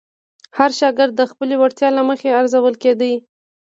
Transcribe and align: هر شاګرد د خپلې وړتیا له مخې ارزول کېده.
هر 0.57 0.71
شاګرد 0.79 1.13
د 1.17 1.21
خپلې 1.31 1.55
وړتیا 1.57 1.89
له 1.97 2.01
مخې 2.09 2.29
ارزول 2.39 2.75
کېده. 2.83 3.11